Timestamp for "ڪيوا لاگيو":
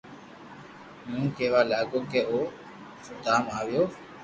1.35-1.99